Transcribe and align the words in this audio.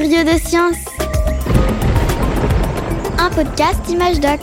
Curieux 0.00 0.22
de 0.22 0.38
science. 0.38 0.76
Un 3.18 3.30
podcast 3.30 3.80
Image 3.88 4.20
Doc. 4.20 4.38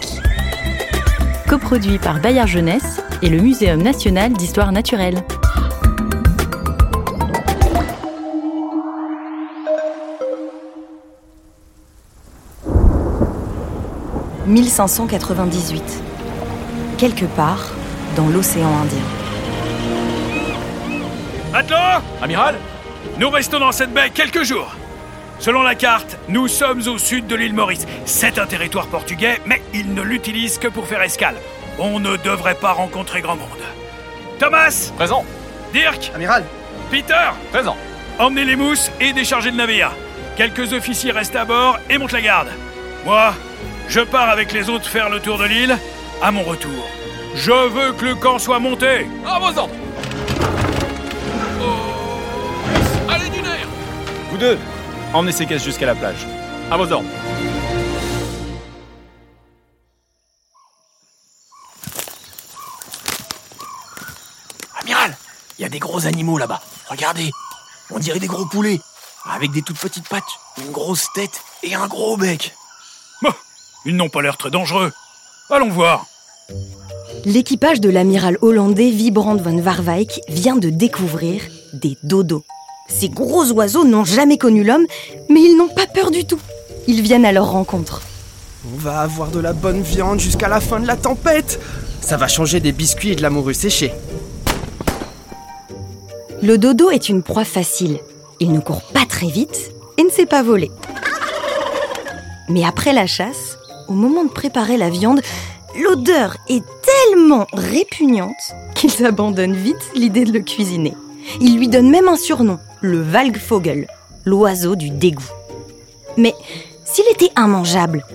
Coproduit 1.48 1.98
par 1.98 2.20
Bayard 2.20 2.48
Jeunesse 2.48 3.02
et 3.22 3.30
le 3.30 3.40
Muséum 3.40 3.82
national 3.82 4.34
d'histoire 4.34 4.74
naturelle. 4.74 5.16
«1598. 14.48 16.04
Quelque 16.98 17.28
part 17.28 17.72
dans 18.18 18.28
l'océan 18.28 18.72
Indien. 18.82 19.00
Matelot 21.54 22.04
Amiral 22.22 22.56
Nous 23.18 23.30
restons 23.30 23.62
dans 23.62 23.72
cette 23.72 23.94
baie 23.94 24.10
quelques 24.14 24.44
jours. 24.44 24.76
Selon 25.40 25.64
la 25.64 25.76
carte, 25.76 26.18
nous 26.30 26.48
sommes 26.48 26.88
au 26.88 26.98
sud 26.98 27.28
de 27.28 27.36
l'île 27.36 27.54
Maurice. 27.54 27.86
C'est 28.06 28.40
un 28.40 28.46
territoire 28.46 28.88
portugais, 28.88 29.40
mais 29.46 29.62
ils 29.74 29.94
ne 29.94 30.02
l'utilisent 30.02 30.58
que 30.58 30.68
pour 30.68 30.88
faire 30.88 31.02
escale. 31.02 31.36
On 31.78 32.00
ne 32.00 32.16
devrait 32.18 32.56
pas 32.56 32.72
rencontrer 32.72 33.22
grand 33.22 33.36
monde. 33.36 33.50
Thomas 34.40 34.92
Présent. 34.96 35.26
Dirk 35.74 36.12
Amiral 36.16 36.44
Peter 36.90 37.30
Présent. 37.52 37.76
Emmenez 38.18 38.46
les 38.46 38.56
mousses 38.56 38.92
et 39.02 39.12
déchargez 39.12 39.52
le 39.52 39.58
navire. 39.58 39.92
Quelques 40.38 40.74
officiers 40.74 41.12
restent 41.12 41.36
à 41.36 41.46
bord 41.46 41.80
et 41.90 41.98
montent 41.98 42.14
la 42.14 42.22
garde. 42.22 42.50
Moi, 43.06 43.34
je 43.90 44.00
pars 44.00 44.30
avec 44.30 44.52
les 44.52 44.70
autres 44.70 44.88
faire 44.88 45.10
le 45.10 45.20
tour 45.20 45.38
de 45.38 45.46
l'île. 45.46 45.78
À 46.22 46.32
mon 46.32 46.44
retour, 46.44 46.90
je 47.36 47.52
veux 47.52 47.92
que 47.94 48.06
le 48.06 48.16
camp 48.16 48.40
soit 48.40 48.60
monté. 48.60 49.08
À 49.28 49.40
vos 49.40 49.58
ordres. 49.58 49.76
Oh. 51.62 53.12
Allez, 53.12 53.30
du 53.30 53.42
nerf 53.42 53.68
Vous 54.32 54.38
deux, 54.38 54.58
emmenez 55.14 55.32
ces 55.32 55.46
caisses 55.46 55.64
jusqu'à 55.64 55.86
la 55.86 55.96
plage. 55.96 56.26
À 56.72 56.78
vos 56.78 56.92
ordres. 56.92 57.10
Amiral 64.82 65.18
Il 65.58 65.62
y 65.62 65.66
a 65.66 65.70
des 65.70 65.80
gros 65.80 66.06
animaux 66.06 66.38
là-bas. 66.38 66.62
Regardez 66.90 67.32
On 67.92 68.00
dirait 68.00 68.20
des 68.20 68.28
gros 68.28 68.46
poulets. 68.46 68.80
Avec 69.32 69.52
des 69.52 69.64
toutes 69.64 69.80
petites 69.80 70.08
pattes, 70.08 70.24
une 70.60 70.72
grosse 70.72 71.08
tête 71.16 71.42
et 71.64 71.74
un 71.74 71.88
gros 71.88 72.16
bec. 72.16 72.54
Bon, 73.24 73.32
ils 73.86 73.96
n'ont 73.96 74.10
pas 74.10 74.22
l'air 74.22 74.38
très 74.38 74.52
dangereux. 74.52 74.92
Allons 75.50 75.70
voir. 75.70 76.06
L'équipage 77.26 77.82
de 77.82 77.90
l'amiral 77.90 78.38
hollandais 78.42 78.92
Vibrand 78.92 79.36
von 79.36 79.58
Warwijk 79.58 80.22
vient 80.30 80.58
de 80.58 80.70
découvrir 80.70 81.42
des 81.74 81.98
dodos. 82.04 82.46
Ces 82.88 83.10
gros 83.10 83.52
oiseaux 83.52 83.84
n'ont 83.84 84.06
jamais 84.06 84.38
connu 84.38 84.64
l'homme, 84.64 84.86
mais 85.30 85.42
ils 85.42 85.58
n'ont 85.58 85.68
pas 85.70 85.88
peur 85.88 86.12
du 86.12 86.26
tout. 86.26 86.40
Ils 86.88 87.02
viennent 87.02 87.26
à 87.26 87.32
leur 87.32 87.52
rencontre. 87.52 88.02
On 88.72 88.78
va 88.78 89.02
avoir 89.02 89.30
de 89.30 89.40
la 89.40 89.54
bonne 89.54 89.82
viande 89.82 90.20
jusqu'à 90.20 90.48
la 90.48 90.60
fin 90.60 90.80
de 90.80 90.88
la 90.88 90.96
tempête. 90.96 91.60
Ça 92.02 92.18
va 92.18 92.28
changer 92.28 92.60
des 92.60 92.72
biscuits 92.72 93.12
et 93.12 93.16
de 93.16 93.22
la 93.22 93.30
morue 93.30 93.54
séchée. 93.54 93.92
Le 96.42 96.58
dodo 96.58 96.92
est 96.92 97.10
une 97.10 97.24
proie 97.24 97.46
facile. 97.46 98.00
Il 98.40 98.52
ne 98.52 98.60
court 98.60 98.84
pas 98.94 99.06
très 99.08 99.28
vite 99.28 99.72
et 99.98 100.04
ne 100.04 100.10
sait 100.10 100.28
pas 100.28 100.44
voler. 100.44 100.70
Mais 102.50 102.64
après 102.64 102.94
la 102.94 103.08
chasse, 103.08 103.58
au 103.88 103.94
moment 103.94 104.24
de 104.24 104.30
préparer 104.30 104.78
la 104.78 104.92
viande, 104.92 105.22
l'odeur 105.82 106.38
est 106.50 106.64
tellement 106.84 107.48
répugnante 107.54 108.54
qu'ils 108.76 109.06
abandonnent 109.06 109.56
vite 109.56 109.92
l'idée 109.96 110.26
de 110.26 110.34
le 110.34 110.42
cuisiner. 110.42 110.94
Ils 111.42 111.58
lui 111.58 111.68
donnent 111.68 111.90
même 111.90 112.08
un 112.08 112.16
surnom, 112.16 112.60
le 112.82 113.02
Valgvogel, 113.02 113.88
l'oiseau 114.26 114.76
du 114.76 114.90
dégoût. 114.90 115.30
Mais 116.18 116.34
s'il 116.86 117.06
était 117.12 117.32
immangeable, 117.38 118.06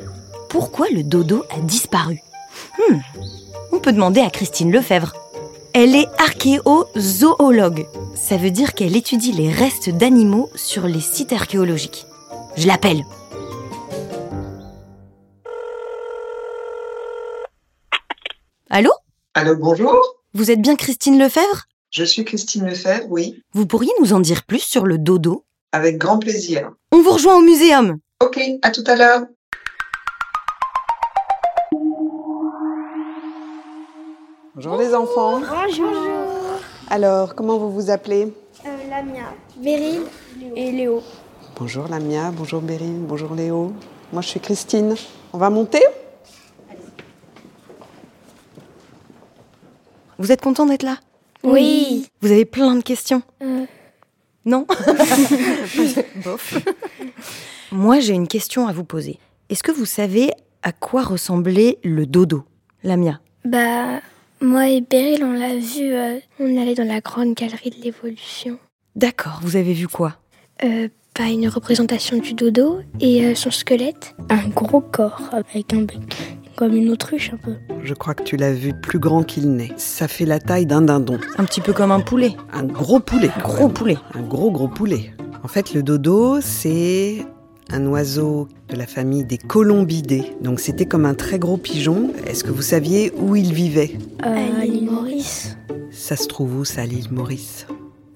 pourquoi 0.49 0.87
le 0.91 1.03
dodo 1.03 1.45
a 1.51 1.61
disparu? 1.61 2.21
Hmm, 2.79 2.99
On 3.73 3.79
peut 3.79 3.93
demander 3.93 4.21
à 4.21 4.31
Christine 4.31 4.73
Lefebvre. 4.73 5.13
Elle 5.73 5.95
est 5.95 6.09
archéozoologue. 6.19 7.87
Ça 8.15 8.37
veut 8.37 8.51
dire 8.51 8.75
qu'elle 8.75 8.97
étudie 8.97 9.33
les 9.33 9.53
restes 9.53 9.91
d'animaux 9.91 10.51
sur 10.57 10.87
les 10.87 11.01
sites 11.01 11.33
archéologiques. 11.33 12.07
Je 12.57 12.67
l'appelle. 12.67 13.05
Allô? 18.69 18.91
Allô, 19.35 19.57
bonjour? 19.57 19.97
Vous 20.35 20.51
êtes 20.51 20.61
bien 20.63 20.77
Christine 20.77 21.19
Lefebvre? 21.19 21.65
Je 21.91 22.05
suis 22.05 22.25
Christine 22.25 22.67
Lefebvre, 22.67 23.07
oui, 23.11 23.43
Vous 23.53 23.67
pourriez 23.67 23.91
nous 24.01 24.13
en 24.13 24.21
dire 24.21 24.45
plus 24.45 24.61
sur 24.61 24.87
le 24.87 24.97
dodo? 24.97 25.45
Avec 25.73 25.99
grand 25.99 26.21
plaisir. 26.21 26.71
On 26.93 27.03
vous 27.03 27.11
rejoint 27.11 27.37
au 27.37 27.41
muséum. 27.41 27.99
Ok, 28.23 28.41
à 28.63 28.71
tout 28.71 28.85
à 28.87 28.95
l'heure. 28.95 29.23
Bonjour 34.55 34.77
les 34.77 34.95
enfants. 34.95 35.41
Bonjour. 35.41 35.91
Alors, 36.89 37.35
comment 37.35 37.59
vous 37.59 37.73
vous 37.73 37.91
appelez? 37.91 38.33
Lamia, 38.89 39.35
Beryl 39.57 40.03
et 40.55 40.71
Léo. 40.71 41.03
Bonjour 41.57 41.89
Lamia, 41.89 42.31
bonjour 42.31 42.61
Beryl, 42.61 43.01
bonjour 43.01 43.35
Léo. 43.35 43.73
Moi 44.13 44.23
je 44.23 44.29
suis 44.29 44.41
Christine. 44.41 44.95
On 45.33 45.39
va 45.39 45.51
monter? 45.51 45.83
Vous 50.19 50.31
êtes 50.31 50.41
content 50.41 50.67
d'être 50.67 50.83
là? 50.83 50.99
Oui. 51.43 52.07
Vous 52.21 52.31
avez 52.31 52.45
plein 52.45 52.75
de 52.77 52.83
questions 52.83 53.23
Euh. 53.43 53.65
Non? 54.45 54.67
Bof. 56.25 56.59
Moi, 57.73 58.01
j'ai 58.01 58.15
une 58.15 58.29
question 58.29 58.67
à 58.67 58.73
vous 58.73 58.85
poser. 58.85 59.19
Est-ce 59.49 59.63
que 59.63 59.73
vous 59.73 59.85
savez 59.85 60.31
à 60.63 60.73
quoi 60.73 61.03
ressemblait 61.03 61.79
le 61.85 62.07
dodo 62.07 62.45
Lamia? 62.83 63.21
Bah, 63.45 64.01
moi 64.41 64.69
et 64.69 64.81
Beryl, 64.81 65.23
on 65.25 65.33
l'a 65.33 65.57
vu, 65.57 65.93
euh, 65.93 66.19
on 66.39 66.61
allait 66.61 66.75
dans 66.75 66.87
la 66.87 67.01
grande 67.01 67.35
galerie 67.35 67.71
de 67.71 67.83
l'évolution. 67.83 68.59
D'accord, 68.97 69.41
vous 69.43 69.57
avez 69.57 69.73
vu 69.75 69.89
quoi? 69.89 70.17
Euh, 70.65 70.89
bah, 71.19 71.27
une 71.27 71.49
représentation 71.49 72.17
du 72.19 72.33
dodo 72.35 72.81
et 73.01 73.27
euh, 73.27 73.35
son 73.35 73.51
squelette. 73.51 74.15
Un 74.31 74.49
gros 74.49 74.81
corps 74.81 75.29
avec 75.33 75.73
un 75.75 75.83
bec, 75.83 75.99
comme 76.61 76.77
une 76.77 76.91
autruche 76.91 77.33
un 77.33 77.39
peu. 77.39 77.55
Je 77.83 77.95
crois 77.95 78.13
que 78.13 78.23
tu 78.23 78.37
l'as 78.37 78.53
vu 78.53 78.75
plus 78.75 78.99
grand 78.99 79.23
qu'il 79.23 79.51
n'est. 79.51 79.73
Ça 79.79 80.09
fait 80.09 80.27
la 80.27 80.39
taille 80.39 80.67
d'un 80.67 80.83
dindon. 80.83 81.19
Un 81.39 81.45
petit 81.47 81.63
peu 81.63 81.73
comme 81.73 81.91
un 81.91 82.01
poulet. 82.01 82.37
Un 82.53 82.65
gros 82.65 83.01
poulet. 83.01 83.31
Un 83.35 83.41
gros 83.41 83.69
poulet. 83.71 83.97
Un 84.15 84.21
gros 84.21 84.51
gros 84.51 84.69
poulet. 84.69 85.11
En 85.43 85.49
fait, 85.49 85.73
le 85.73 85.83
dodo, 85.83 86.43
c'est 86.43 87.25
un 87.71 87.87
oiseau 87.87 88.47
de 88.69 88.77
la 88.77 88.87
famille 88.87 89.25
des 89.25 89.39
colombidés. 89.39 90.35
Donc 90.43 90.61
c'était 90.61 90.85
comme 90.85 91.07
un 91.07 91.15
très 91.15 91.39
gros 91.39 91.57
pigeon. 91.57 92.11
Est-ce 92.27 92.45
que 92.45 92.51
vous 92.51 92.61
saviez 92.61 93.11
où 93.17 93.37
il 93.37 93.55
vivait? 93.55 93.93
À 94.23 94.67
l'île 94.67 94.91
Maurice, 94.91 95.57
Ça 95.91 96.15
se 96.15 96.27
trouve 96.29 96.59
où 96.59 96.67
ça, 96.67 96.85
l'île 96.85 97.11
Maurice? 97.11 97.67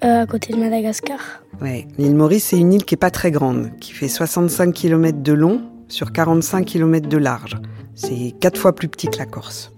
Euh, 0.04 0.20
à 0.20 0.26
côté 0.26 0.52
de 0.52 0.58
Madagascar. 0.58 1.18
Ouais, 1.62 1.86
l'île 1.96 2.14
Maurice, 2.14 2.44
c'est 2.44 2.58
une 2.58 2.74
île 2.74 2.84
qui 2.84 2.94
est 2.94 2.98
pas 2.98 3.10
très 3.10 3.30
grande, 3.30 3.70
qui 3.80 3.92
fait 3.92 4.08
65 4.08 4.74
km 4.74 5.22
de 5.22 5.32
long 5.32 5.62
sur 5.94 6.12
45 6.12 6.66
km 6.66 7.08
de 7.08 7.16
large. 7.16 7.56
C'est 7.94 8.34
quatre 8.40 8.60
fois 8.60 8.74
plus 8.74 8.88
petit 8.88 9.06
que 9.06 9.18
la 9.18 9.26
Corse. 9.26 9.70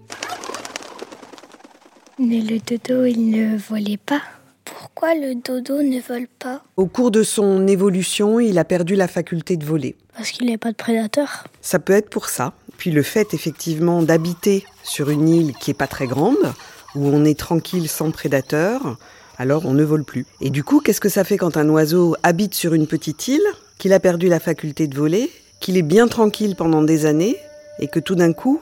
Mais 2.19 2.41
le 2.41 2.59
dodo, 2.59 3.05
il 3.05 3.31
ne 3.31 3.59
volait 3.59 3.99
pas. 3.99 4.23
Pourquoi 4.65 5.15
le 5.15 5.35
dodo 5.35 5.83
ne 5.83 6.01
vole 6.01 6.27
pas? 6.39 6.63
Au 6.79 6.87
cours 6.87 7.11
de 7.11 7.23
son 7.23 7.67
évolution, 7.69 8.41
il 8.41 8.59
a 8.59 8.65
perdu 8.65 8.97
la 8.97 9.09
faculté 9.09 9.59
de 9.59 9.67
voler. 9.67 9.95
Parce 10.17 10.31
qu'il 10.31 10.47
n'est 10.47 10.57
pas 10.57 10.71
de 10.71 10.77
prédateur? 10.77 11.45
Ça 11.61 11.79
peut 11.79 11.93
être 11.93 12.09
pour 12.09 12.31
ça. 12.31 12.55
Puis 12.79 12.91
le 12.91 13.03
fait 13.03 13.35
effectivement 13.35 14.03
d'habiter 14.03 14.65
sur 14.83 15.11
une 15.11 15.29
île 15.29 15.53
qui 15.61 15.71
est 15.71 15.75
pas 15.75 15.87
très 15.87 16.07
grande, 16.07 16.55
où 16.95 17.07
on 17.07 17.27
est 17.27 17.39
tranquille 17.39 17.91
sans 17.91 18.11
prédateur, 18.11 18.97
alors 19.37 19.67
on 19.67 19.75
ne 19.75 19.85
vole 19.85 20.05
plus. 20.05 20.25
Et 20.41 20.49
du 20.49 20.65
coup, 20.65 20.81
qu'est-ce 20.81 21.03
que 21.03 21.11
ça 21.11 21.25
fait 21.25 21.37
quand 21.37 21.59
un 21.59 21.69
oiseau 21.69 22.17
habite 22.23 22.55
sur 22.55 22.73
une 22.73 22.87
petite 22.87 23.29
île, 23.29 23.47
qu'il 23.77 23.93
a 23.93 24.01
perdu 24.01 24.29
la 24.29 24.41
faculté 24.41 24.87
de 24.87 24.97
voler, 24.97 25.31
qu'il 25.67 25.77
est 25.77 25.83
bien 25.83 26.07
tranquille 26.07 26.55
pendant 26.55 26.81
des 26.81 27.07
années, 27.07 27.37
et 27.81 27.89
que 27.89 27.99
tout 27.99 28.15
d'un 28.15 28.33
coup, 28.33 28.61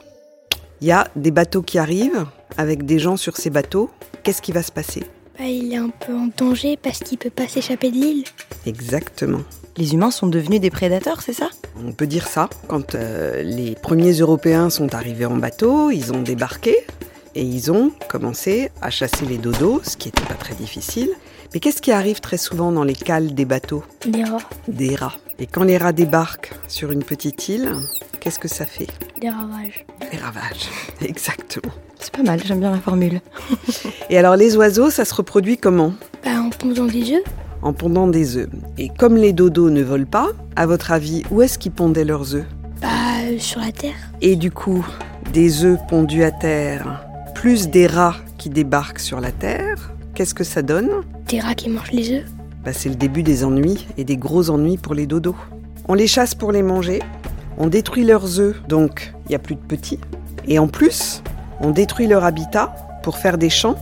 il 0.80 0.86
y 0.86 0.90
a 0.90 1.06
des 1.16 1.30
bateaux 1.30 1.60
qui 1.60 1.76
arrivent, 1.76 2.24
avec 2.56 2.86
des 2.86 2.98
gens 2.98 3.18
sur 3.18 3.36
ces 3.36 3.50
bateaux, 3.50 3.90
qu'est-ce 4.22 4.40
qui 4.40 4.52
va 4.52 4.62
se 4.62 4.72
passer? 4.72 5.02
Bah, 5.38 5.44
il 5.44 5.70
est 5.74 5.76
un 5.76 5.90
peu 5.90 6.14
en 6.14 6.30
danger 6.34 6.78
parce 6.82 7.00
qu'il 7.00 7.18
peut 7.18 7.28
pas 7.28 7.46
s'échapper 7.46 7.90
de 7.90 7.96
l'île. 7.96 8.24
Exactement. 8.64 9.42
Les 9.76 9.92
humains 9.92 10.10
sont 10.10 10.28
devenus 10.28 10.62
des 10.62 10.70
prédateurs, 10.70 11.20
c'est 11.20 11.34
ça? 11.34 11.50
On 11.86 11.92
peut 11.92 12.06
dire 12.06 12.26
ça. 12.26 12.48
Quand 12.68 12.94
euh, 12.94 13.42
les 13.42 13.74
premiers 13.74 14.12
Européens 14.12 14.70
sont 14.70 14.94
arrivés 14.94 15.26
en 15.26 15.36
bateau, 15.36 15.90
ils 15.90 16.10
ont 16.10 16.22
débarqué 16.22 16.74
et 17.34 17.42
ils 17.42 17.70
ont 17.70 17.92
commencé 18.08 18.70
à 18.80 18.88
chasser 18.88 19.26
les 19.26 19.36
dodos, 19.36 19.82
ce 19.84 19.98
qui 19.98 20.08
n'était 20.08 20.24
pas 20.24 20.40
très 20.40 20.54
difficile. 20.54 21.10
Mais 21.52 21.60
qu'est-ce 21.60 21.82
qui 21.82 21.92
arrive 21.92 22.20
très 22.20 22.38
souvent 22.38 22.72
dans 22.72 22.84
les 22.84 22.94
cales 22.94 23.34
des 23.34 23.44
bateaux? 23.44 23.84
Des 24.06 24.24
rats. 24.24 24.38
Des 24.68 24.94
rats. 24.94 25.16
Et 25.38 25.46
quand 25.46 25.64
les 25.64 25.76
rats 25.78 25.92
débarquent 25.92 26.52
sur 26.68 26.92
une 26.92 27.02
petite 27.02 27.48
île, 27.48 27.72
qu'est-ce 28.20 28.38
que 28.38 28.48
ça 28.48 28.66
fait? 28.66 28.86
Des 29.20 29.28
ravages. 29.30 29.84
Des 30.12 30.18
ravages. 30.18 30.68
Exactement. 31.04 31.72
C'est 31.98 32.12
pas 32.14 32.22
mal, 32.22 32.40
j'aime 32.44 32.60
bien 32.60 32.70
la 32.70 32.78
formule. 32.78 33.20
Et 34.10 34.18
alors 34.18 34.36
les 34.36 34.56
oiseaux, 34.56 34.90
ça 34.90 35.04
se 35.04 35.14
reproduit 35.14 35.56
comment? 35.58 35.92
Bah, 36.24 36.40
en 36.40 36.50
pondant 36.50 36.84
des 36.86 37.12
œufs. 37.14 37.22
en 37.62 37.72
pondant 37.72 38.06
des 38.06 38.36
œufs. 38.36 38.48
Et 38.78 38.88
comme 38.90 39.16
les 39.16 39.32
dodos 39.32 39.70
ne 39.70 39.82
volent 39.82 40.06
pas, 40.08 40.28
à 40.54 40.66
votre 40.66 40.92
avis, 40.92 41.22
où 41.30 41.42
est-ce 41.42 41.58
qu'ils 41.58 41.72
pondaient 41.72 42.04
leurs 42.04 42.34
œufs? 42.36 42.46
Bah, 42.80 42.88
euh, 43.24 43.38
sur 43.38 43.60
la 43.60 43.72
terre. 43.72 43.94
Et 44.20 44.36
du 44.36 44.50
coup, 44.50 44.86
des 45.32 45.64
œufs 45.64 45.78
pondus 45.88 46.22
à 46.24 46.30
terre, 46.30 47.04
plus 47.34 47.68
des 47.68 47.86
rats 47.86 48.16
qui 48.38 48.50
débarquent 48.50 49.00
sur 49.00 49.18
la 49.20 49.32
terre, 49.32 49.92
qu'est-ce 50.14 50.34
que 50.34 50.44
ça 50.44 50.62
donne? 50.62 50.90
Des 51.28 51.40
rats 51.40 51.54
qui 51.54 51.70
mangent 51.70 51.90
les 51.92 52.12
œufs. 52.18 52.24
Bah, 52.64 52.72
C'est 52.72 52.88
le 52.88 52.94
début 52.94 53.22
des 53.22 53.44
ennuis 53.44 53.86
et 53.96 54.04
des 54.04 54.16
gros 54.16 54.50
ennuis 54.50 54.78
pour 54.78 54.94
les 54.94 55.06
dodos. 55.06 55.36
On 55.88 55.94
les 55.94 56.06
chasse 56.06 56.34
pour 56.34 56.52
les 56.52 56.62
manger, 56.62 57.00
on 57.58 57.66
détruit 57.66 58.04
leurs 58.04 58.40
œufs, 58.40 58.56
donc 58.68 59.12
il 59.26 59.30
n'y 59.30 59.34
a 59.34 59.38
plus 59.38 59.54
de 59.54 59.60
petits. 59.60 60.00
Et 60.48 60.58
en 60.58 60.66
plus, 60.66 61.22
on 61.60 61.70
détruit 61.70 62.06
leur 62.06 62.24
habitat 62.24 62.74
pour 63.02 63.18
faire 63.18 63.38
des 63.38 63.50
champs 63.50 63.76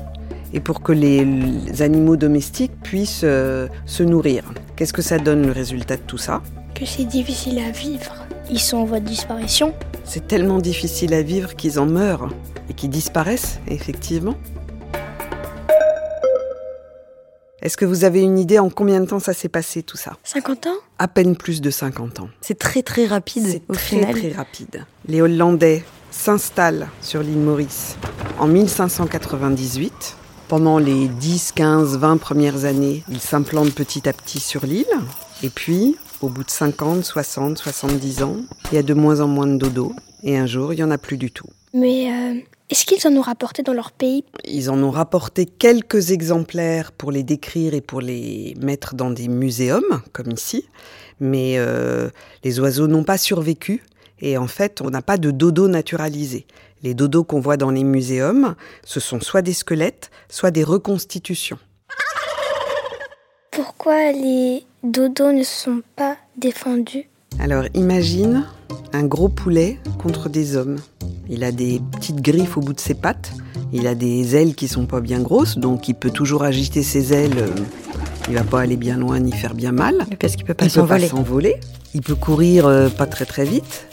et 0.52 0.60
pour 0.60 0.82
que 0.82 0.92
les, 0.92 1.24
les 1.24 1.82
animaux 1.82 2.16
domestiques 2.16 2.72
puissent 2.82 3.22
euh, 3.24 3.68
se 3.86 4.02
nourrir. 4.02 4.44
Qu'est-ce 4.76 4.92
que 4.92 5.02
ça 5.02 5.18
donne 5.18 5.46
le 5.46 5.52
résultat 5.52 5.96
de 5.96 6.02
tout 6.02 6.18
ça? 6.18 6.42
Que 6.74 6.84
c'est 6.84 7.04
difficile 7.04 7.58
à 7.60 7.70
vivre. 7.70 8.14
Ils 8.50 8.60
sont 8.60 8.78
en 8.78 8.84
voie 8.84 9.00
de 9.00 9.06
disparition. 9.06 9.72
C'est 10.04 10.26
tellement 10.26 10.58
difficile 10.58 11.14
à 11.14 11.22
vivre 11.22 11.54
qu'ils 11.54 11.78
en 11.78 11.86
meurent 11.86 12.28
et 12.68 12.74
qu'ils 12.74 12.90
disparaissent, 12.90 13.60
effectivement. 13.68 14.34
Est-ce 17.62 17.76
que 17.76 17.84
vous 17.84 18.02
avez 18.02 18.22
une 18.22 18.40
idée 18.40 18.58
en 18.58 18.70
combien 18.70 18.98
de 19.00 19.06
temps 19.06 19.20
ça 19.20 19.32
s'est 19.32 19.48
passé 19.48 19.84
tout 19.84 19.96
ça? 19.96 20.14
50 20.24 20.66
ans? 20.66 20.74
À 20.98 21.06
peine 21.06 21.36
plus 21.36 21.60
de 21.60 21.70
50 21.70 22.18
ans. 22.18 22.28
C'est 22.40 22.58
très 22.58 22.82
très 22.82 23.06
rapide 23.06 23.46
C'est 23.46 23.62
au 23.68 23.74
très 23.74 23.82
final. 23.98 24.10
très 24.18 24.32
rapide. 24.32 24.84
Les 25.06 25.22
Hollandais 25.22 25.84
s'installent 26.10 26.88
sur 27.00 27.22
l'île 27.22 27.38
Maurice 27.38 27.96
en 28.40 28.48
1598. 28.48 30.16
Pendant 30.48 30.78
les 30.78 31.06
10, 31.06 31.52
15, 31.52 31.96
20 31.98 32.16
premières 32.18 32.64
années, 32.64 33.04
ils 33.08 33.20
s'implantent 33.20 33.72
petit 33.74 34.08
à 34.08 34.12
petit 34.12 34.40
sur 34.40 34.66
l'île. 34.66 34.84
Et 35.44 35.48
puis, 35.48 35.96
au 36.20 36.28
bout 36.28 36.42
de 36.42 36.50
50, 36.50 37.04
60, 37.04 37.58
70 37.58 38.22
ans, 38.24 38.36
il 38.70 38.74
y 38.74 38.78
a 38.78 38.82
de 38.82 38.92
moins 38.92 39.20
en 39.20 39.28
moins 39.28 39.46
de 39.46 39.56
dodo. 39.56 39.94
Et 40.24 40.36
un 40.36 40.46
jour, 40.46 40.72
il 40.72 40.76
n'y 40.76 40.82
en 40.82 40.90
a 40.90 40.98
plus 40.98 41.16
du 41.16 41.30
tout. 41.30 41.46
Mais 41.74 42.12
euh, 42.12 42.40
est-ce 42.68 42.84
qu'ils 42.84 43.06
en 43.06 43.16
ont 43.16 43.22
rapporté 43.22 43.62
dans 43.62 43.72
leur 43.72 43.92
pays? 43.92 44.24
Ils 44.44 44.70
en 44.70 44.82
ont 44.82 44.90
rapporté 44.90 45.46
quelques 45.46 46.10
exemplaires 46.10 46.92
pour 46.92 47.10
les 47.10 47.22
décrire 47.22 47.74
et 47.74 47.80
pour 47.80 48.00
les 48.00 48.54
mettre 48.60 48.94
dans 48.94 49.10
des 49.10 49.28
muséums, 49.28 50.02
comme 50.12 50.30
ici. 50.32 50.66
Mais 51.20 51.54
euh, 51.56 52.10
les 52.44 52.60
oiseaux 52.60 52.88
n'ont 52.88 53.04
pas 53.04 53.18
survécu. 53.18 53.82
Et 54.20 54.38
en 54.38 54.46
fait, 54.46 54.80
on 54.80 54.90
n'a 54.90 55.02
pas 55.02 55.16
de 55.16 55.30
dodo 55.30 55.66
naturalisé. 55.66 56.46
Les 56.82 56.94
dodos 56.94 57.24
qu'on 57.24 57.40
voit 57.40 57.56
dans 57.56 57.70
les 57.70 57.84
muséums, 57.84 58.54
ce 58.84 59.00
sont 59.00 59.20
soit 59.20 59.42
des 59.42 59.52
squelettes, 59.52 60.10
soit 60.28 60.50
des 60.50 60.64
reconstitutions. 60.64 61.58
Pourquoi 63.50 64.12
les 64.12 64.64
dodos 64.82 65.32
ne 65.32 65.42
sont 65.42 65.82
pas 65.96 66.16
défendus? 66.36 67.08
Alors 67.38 67.64
imagine 67.74 68.46
un 68.92 69.04
gros 69.04 69.28
poulet 69.28 69.78
contre 70.02 70.28
des 70.28 70.56
hommes. 70.56 70.78
Il 71.28 71.44
a 71.44 71.52
des 71.52 71.80
petites 71.92 72.20
griffes 72.20 72.56
au 72.56 72.60
bout 72.60 72.72
de 72.72 72.80
ses 72.80 72.94
pattes. 72.94 73.32
Il 73.72 73.86
a 73.86 73.94
des 73.94 74.36
ailes 74.36 74.54
qui 74.54 74.68
sont 74.68 74.86
pas 74.86 75.00
bien 75.00 75.20
grosses, 75.20 75.56
donc 75.58 75.88
il 75.88 75.94
peut 75.94 76.10
toujours 76.10 76.42
agiter 76.42 76.82
ses 76.82 77.12
ailes. 77.14 77.38
euh, 77.38 77.48
Il 78.28 78.34
va 78.34 78.44
pas 78.44 78.60
aller 78.60 78.76
bien 78.76 78.96
loin 78.98 79.18
ni 79.18 79.32
faire 79.32 79.54
bien 79.54 79.72
mal. 79.72 80.06
Parce 80.20 80.36
qu'il 80.36 80.44
peut 80.44 80.54
pas 80.54 80.66
Il 80.66 80.70
peut 80.72 80.80
pas 80.80 80.98
s'envoler. 80.98 81.08
s'envoler. 81.08 81.56
Il 81.94 82.02
peut 82.02 82.14
courir 82.14 82.66
euh, 82.66 82.88
pas 82.88 83.06
très 83.06 83.24
très 83.24 83.44
vite. 83.44 83.86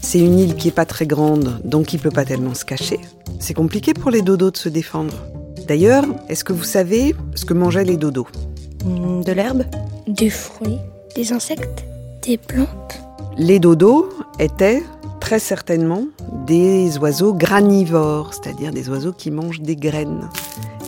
C'est 0.00 0.20
une 0.20 0.38
île 0.38 0.54
qui 0.54 0.68
est 0.68 0.72
pas 0.72 0.84
très 0.86 1.06
grande, 1.06 1.60
donc 1.64 1.92
il 1.92 1.98
peut 1.98 2.10
pas 2.10 2.24
tellement 2.24 2.54
se 2.54 2.64
cacher. 2.64 3.00
C'est 3.40 3.54
compliqué 3.54 3.92
pour 3.92 4.10
les 4.10 4.22
dodos 4.22 4.52
de 4.52 4.56
se 4.56 4.68
défendre. 4.68 5.14
D'ailleurs, 5.66 6.04
est-ce 6.28 6.44
que 6.44 6.52
vous 6.52 6.64
savez 6.64 7.14
ce 7.34 7.44
que 7.44 7.52
mangeaient 7.54 7.84
les 7.84 7.96
dodos? 7.96 8.28
Hmm, 8.84 9.22
De 9.22 9.32
l'herbe? 9.32 9.64
Des 10.06 10.30
fruits 10.30 10.78
Des 11.16 11.32
insectes 11.32 11.84
Des 12.24 12.36
plantes 12.38 13.00
Les 13.36 13.58
dodos 13.58 14.08
étaient 14.38 14.82
très 15.26 15.40
certainement 15.40 16.04
des 16.46 16.98
oiseaux 16.98 17.34
granivores, 17.34 18.32
c'est-à-dire 18.32 18.70
des 18.70 18.88
oiseaux 18.88 19.12
qui 19.12 19.32
mangent 19.32 19.60
des 19.60 19.74
graines. 19.74 20.30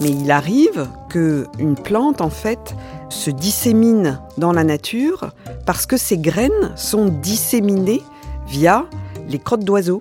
Mais 0.00 0.11
il 0.11 0.31
arrive 0.31 0.87
que 1.08 1.49
une 1.58 1.75
plante 1.75 2.20
en 2.20 2.31
fait 2.31 2.76
se 3.08 3.31
dissémine 3.31 4.20
dans 4.37 4.52
la 4.52 4.62
nature 4.62 5.32
parce 5.67 5.87
que 5.87 5.96
ces 5.96 6.19
graines 6.19 6.70
sont 6.76 7.06
disséminées 7.06 8.00
via 8.46 8.87
les 9.29 9.40
crottes 9.40 9.64
d'oiseaux. 9.64 9.99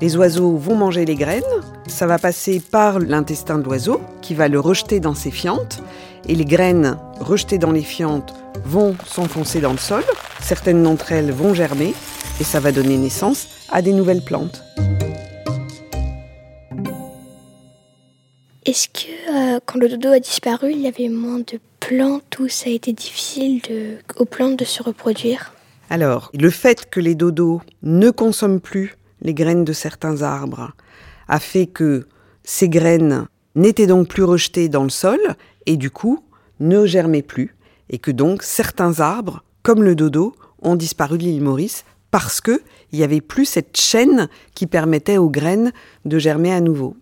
Les 0.00 0.16
oiseaux 0.16 0.56
vont 0.56 0.74
manger 0.74 1.04
les 1.04 1.14
graines, 1.14 1.44
ça 1.86 2.08
va 2.08 2.18
passer 2.18 2.58
par 2.58 2.98
l'intestin 2.98 3.58
de 3.58 3.62
l'oiseau 3.62 4.00
qui 4.22 4.34
va 4.34 4.48
le 4.48 4.58
rejeter 4.58 4.98
dans 4.98 5.14
ses 5.14 5.30
fientes 5.30 5.84
et 6.28 6.34
les 6.34 6.44
graines 6.44 6.98
rejetées 7.20 7.58
dans 7.58 7.70
les 7.70 7.82
fientes 7.82 8.34
vont 8.64 8.96
s'enfoncer 9.06 9.60
dans 9.60 9.70
le 9.70 9.78
sol. 9.78 10.02
Certaines 10.40 10.82
d'entre 10.82 11.12
elles 11.12 11.30
vont 11.30 11.54
germer 11.54 11.94
et 12.42 12.44
ça 12.44 12.58
va 12.58 12.72
donner 12.72 12.96
naissance 12.96 13.46
à 13.70 13.82
des 13.82 13.92
nouvelles 13.92 14.20
plantes. 14.20 14.64
Est-ce 18.66 18.88
que 18.88 19.54
euh, 19.56 19.60
quand 19.64 19.78
le 19.78 19.88
dodo 19.88 20.08
a 20.08 20.18
disparu, 20.18 20.72
il 20.72 20.80
y 20.80 20.88
avait 20.88 21.08
moins 21.08 21.38
de 21.38 21.60
plantes 21.78 22.40
où 22.40 22.48
ça 22.48 22.68
a 22.68 22.72
été 22.72 22.92
difficile 22.92 23.62
de, 23.62 23.98
aux 24.16 24.24
plantes 24.24 24.58
de 24.58 24.64
se 24.64 24.82
reproduire? 24.82 25.54
Alors, 25.88 26.32
le 26.34 26.50
fait 26.50 26.90
que 26.90 26.98
les 26.98 27.14
dodos 27.14 27.60
ne 27.84 28.10
consomment 28.10 28.60
plus 28.60 28.96
les 29.20 29.34
graines 29.34 29.64
de 29.64 29.72
certains 29.72 30.22
arbres 30.22 30.72
a 31.28 31.38
fait 31.38 31.66
que 31.66 32.08
ces 32.42 32.68
graines 32.68 33.28
n'étaient 33.54 33.86
donc 33.86 34.08
plus 34.08 34.24
rejetées 34.24 34.68
dans 34.68 34.82
le 34.82 34.90
sol 34.90 35.20
et 35.66 35.76
du 35.76 35.92
coup 35.92 36.24
ne 36.58 36.86
germaient 36.86 37.22
plus 37.22 37.54
et 37.88 37.98
que 37.98 38.10
donc 38.10 38.42
certains 38.42 38.98
arbres, 38.98 39.44
comme 39.62 39.84
le 39.84 39.94
dodo, 39.94 40.34
ont 40.60 40.74
disparu 40.74 41.18
de 41.18 41.22
l'île 41.22 41.42
Maurice 41.42 41.84
parce 42.12 42.40
que 42.40 42.62
il 42.92 42.98
n'y 42.98 43.04
avait 43.04 43.20
plus 43.20 43.46
cette 43.46 43.76
chaîne 43.76 44.28
qui 44.54 44.68
permettait 44.68 45.18
aux 45.18 45.30
graines 45.30 45.72
de 46.04 46.18
germer 46.20 46.52
à 46.52 46.60
nouveau. 46.60 46.94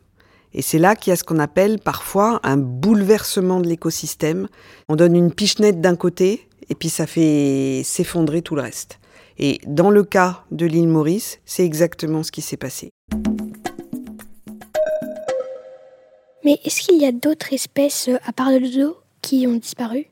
Et 0.55 0.63
c'est 0.63 0.79
là 0.79 0.97
qu'il 0.97 1.11
y 1.11 1.13
a 1.13 1.17
ce 1.17 1.25
qu'on 1.25 1.39
appelle 1.39 1.79
parfois 1.79 2.41
un 2.43 2.57
bouleversement 2.57 3.61
de 3.61 3.69
l'écosystème. 3.69 4.49
On 4.89 4.97
donne 4.97 5.15
une 5.15 5.33
pichenette 5.33 5.81
d'un 5.81 5.97
côté 5.97 6.49
et 6.71 6.75
puis 6.75 6.89
ça 6.89 7.07
fait 7.07 7.83
s'effondrer 7.85 8.41
tout 8.41 8.55
le 8.55 8.63
reste. 8.63 8.99
Et 9.39 9.61
dans 9.67 9.91
le 9.91 10.05
cas 10.05 10.45
de 10.51 10.67
l'île 10.67 10.89
Maurice, 10.89 11.41
c'est 11.45 11.65
exactement 11.65 12.23
ce 12.23 12.31
qui 12.31 12.43
s'est 12.43 12.57
passé. 12.57 12.91
Mais 16.45 16.59
est-ce 16.65 16.83
qu'il 16.83 17.01
y 17.01 17.07
a 17.07 17.13
d'autres 17.13 17.53
espèces, 17.53 18.09
euh, 18.09 18.17
à 18.25 18.33
part 18.33 18.51
le 18.51 18.61
dodo, 18.61 18.97
qui 19.23 19.47
ont 19.47 19.57
disparu? 19.57 20.10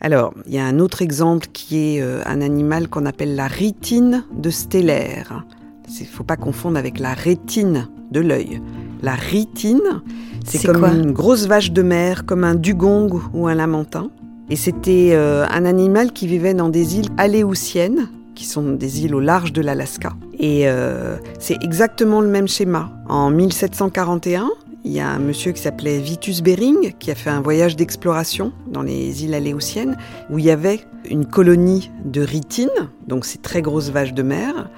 Alors, 0.00 0.32
il 0.46 0.54
y 0.54 0.58
a 0.58 0.64
un 0.64 0.78
autre 0.78 1.02
exemple 1.02 1.48
qui 1.52 1.96
est 1.96 2.02
euh, 2.02 2.22
un 2.24 2.40
animal 2.40 2.88
qu'on 2.88 3.04
appelle 3.04 3.34
la 3.34 3.48
ritine 3.48 4.24
de 4.32 4.50
stellaire. 4.50 5.44
Il 5.88 6.02
ne 6.02 6.06
faut 6.06 6.24
pas 6.24 6.36
confondre 6.36 6.78
avec 6.78 7.00
la 7.00 7.14
rétine 7.14 7.88
de 8.12 8.20
l'œil. 8.20 8.60
La 9.02 9.14
ritine, 9.14 10.02
c'est 10.46 10.64
comme 10.64 10.84
une 10.84 11.12
grosse 11.12 11.46
vache 11.46 11.72
de 11.72 11.82
mer, 11.82 12.26
comme 12.26 12.44
un 12.44 12.54
dugong 12.54 13.20
ou 13.34 13.48
un 13.48 13.54
lamentin. 13.54 14.10
Et 14.50 14.56
c'était 14.56 15.10
euh, 15.12 15.46
un 15.50 15.64
animal 15.64 16.12
qui 16.12 16.26
vivait 16.26 16.54
dans 16.54 16.68
des 16.68 16.98
îles 16.98 17.08
aléoutiennes, 17.16 18.08
qui 18.34 18.44
sont 18.44 18.72
des 18.74 19.04
îles 19.04 19.14
au 19.14 19.20
large 19.20 19.52
de 19.52 19.60
l'Alaska. 19.60 20.12
Et 20.38 20.68
euh, 20.68 21.16
c'est 21.40 21.56
exactement 21.62 22.20
le 22.20 22.28
même 22.28 22.46
schéma. 22.46 22.90
En 23.08 23.30
1741, 23.30 24.48
il 24.88 24.94
y 24.94 25.00
a 25.00 25.10
un 25.10 25.18
monsieur 25.18 25.52
qui 25.52 25.60
s'appelait 25.60 25.98
Vitus 25.98 26.40
Bering 26.40 26.94
qui 26.98 27.10
a 27.10 27.14
fait 27.14 27.28
un 27.28 27.42
voyage 27.42 27.76
d'exploration 27.76 28.54
dans 28.68 28.80
les 28.80 29.22
îles 29.22 29.34
aléoutiennes 29.34 29.98
où 30.30 30.38
il 30.38 30.46
y 30.46 30.50
avait 30.50 30.80
une 31.10 31.26
colonie 31.26 31.90
de 32.06 32.22
ritines, 32.22 32.70
donc 33.06 33.26
ces 33.26 33.36
très 33.36 33.60
grosses 33.60 33.90
vaches 33.90 34.14
de 34.14 34.22
mer. 34.22 34.70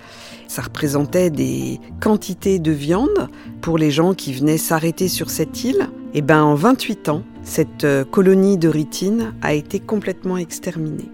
Ça 0.49 0.63
représentait 0.63 1.31
des 1.31 1.79
quantités 2.01 2.59
de 2.59 2.73
viande 2.73 3.29
pour 3.61 3.79
les 3.79 3.93
gens 3.93 4.13
qui 4.13 4.33
venaient 4.33 4.59
s'arrêter 4.59 5.07
sur 5.07 5.31
cette 5.31 5.63
île. 5.63 5.89
Et 6.13 6.23
ben 6.23 6.43
en 6.43 6.57
28 6.57 7.09
ans, 7.09 7.23
cette 7.45 7.85
euh, 7.85 8.05
colonie 8.05 8.59
de 8.59 8.69
ritines 8.69 9.33
a 9.43 9.55
été 9.55 9.79
complètement 9.79 10.39
exterminée. 10.39 11.09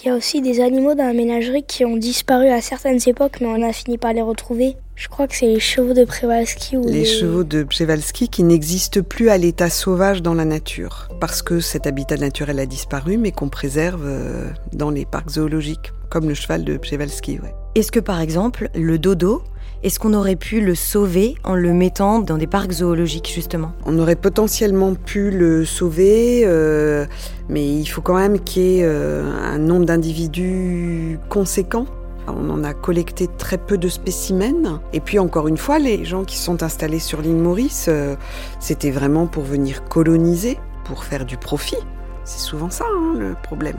Qu'il 0.00 0.08
y 0.08 0.12
a 0.12 0.16
aussi 0.16 0.40
des 0.40 0.60
animaux 0.60 0.94
dans 0.94 1.04
la 1.04 1.12
ménagerie 1.12 1.62
qui 1.62 1.84
ont 1.84 1.98
disparu 1.98 2.48
à 2.48 2.62
certaines 2.62 3.00
époques, 3.06 3.38
mais 3.42 3.48
on 3.48 3.62
a 3.62 3.70
fini 3.70 3.98
par 3.98 4.14
les 4.14 4.22
retrouver. 4.22 4.76
Je 4.96 5.08
crois 5.08 5.26
que 5.28 5.34
c'est 5.34 5.46
les 5.46 5.60
chevaux 5.60 5.92
de 5.92 6.04
Przewalski 6.04 6.78
ou 6.78 6.86
Les 6.86 7.04
chevaux 7.04 7.44
de 7.44 7.64
Przewalski 7.64 8.30
qui 8.30 8.42
n'existent 8.42 9.02
plus 9.02 9.28
à 9.28 9.36
l'état 9.36 9.68
sauvage 9.68 10.22
dans 10.22 10.32
la 10.32 10.46
nature, 10.46 11.08
parce 11.20 11.42
que 11.42 11.60
cet 11.60 11.86
habitat 11.86 12.16
naturel 12.16 12.58
a 12.60 12.66
disparu, 12.66 13.18
mais 13.18 13.30
qu'on 13.30 13.50
préserve 13.50 14.06
euh, 14.06 14.48
dans 14.72 14.88
les 14.88 15.04
parcs 15.04 15.32
zoologiques, 15.32 15.92
comme 16.08 16.28
le 16.28 16.34
cheval 16.34 16.64
de 16.64 16.78
Przewalski. 16.78 17.38
Ouais. 17.40 17.54
Est-ce 17.74 17.92
que 17.92 18.00
par 18.00 18.22
exemple, 18.22 18.70
le 18.74 18.98
dodo, 18.98 19.42
est-ce 19.82 19.98
qu'on 19.98 20.12
aurait 20.12 20.36
pu 20.36 20.60
le 20.60 20.74
sauver 20.74 21.36
en 21.42 21.54
le 21.54 21.72
mettant 21.72 22.18
dans 22.18 22.36
des 22.36 22.46
parcs 22.46 22.70
zoologiques 22.72 23.32
justement? 23.34 23.72
On 23.86 23.98
aurait 23.98 24.16
potentiellement 24.16 24.94
pu 24.94 25.30
le 25.30 25.64
sauver, 25.64 26.42
euh, 26.44 27.06
mais 27.48 27.66
il 27.66 27.86
faut 27.86 28.02
quand 28.02 28.16
même 28.16 28.40
qu'il 28.40 28.62
y 28.62 28.78
ait 28.80 28.84
euh, 28.84 29.24
un 29.42 29.56
nombre 29.56 29.86
d'individus 29.86 31.18
conséquent 31.30 31.86
On 32.28 32.50
en 32.50 32.62
a 32.62 32.74
collecté 32.74 33.26
très 33.38 33.56
peu 33.56 33.78
de 33.78 33.88
spécimens. 33.88 34.82
Et 34.92 35.00
puis 35.00 35.18
encore 35.18 35.48
une 35.48 35.56
fois, 35.56 35.78
les 35.78 36.04
gens 36.04 36.24
qui 36.24 36.36
sont 36.36 36.62
installés 36.62 36.98
sur 36.98 37.22
l'île 37.22 37.36
Maurice, 37.36 37.86
euh, 37.88 38.16
c'était 38.58 38.90
vraiment 38.90 39.26
pour 39.26 39.44
venir 39.44 39.84
coloniser, 39.84 40.58
pour 40.84 41.04
faire 41.04 41.24
du 41.24 41.38
profit. 41.38 41.78
C'est 42.24 42.40
souvent 42.40 42.68
ça 42.68 42.84
hein, 42.86 43.14
le 43.18 43.34
problème. 43.42 43.78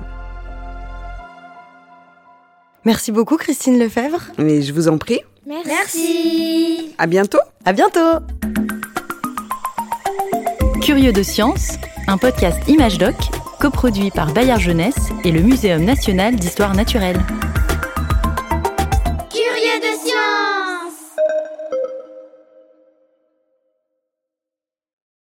Merci 2.85 3.11
beaucoup 3.11 3.37
Christine 3.37 3.77
Lefebvre. 3.77 4.31
Mais 4.39 4.63
je 4.63 4.73
vous 4.73 4.87
en 4.87 4.97
prie. 4.97 5.21
Merci. 5.45 6.93
À 6.97 7.07
bientôt. 7.07 7.39
À 7.65 7.73
bientôt. 7.73 8.19
Curieux 10.81 11.11
de 11.11 11.23
science, 11.23 11.77
un 12.07 12.17
podcast 12.17 12.59
Image 12.67 12.97
Doc 12.97 13.15
coproduit 13.59 14.11
par 14.11 14.33
Bayard 14.33 14.59
Jeunesse 14.59 15.09
et 15.23 15.31
le 15.31 15.41
Muséum 15.41 15.83
national 15.83 16.35
d'histoire 16.35 16.75
naturelle. 16.75 17.19